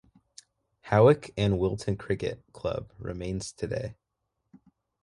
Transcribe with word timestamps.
Hawick 0.85 1.31
and 1.37 1.59
Wilton 1.59 1.95
Cricket 1.95 2.43
Club 2.53 2.91
remains 2.97 3.51
today. 3.53 3.93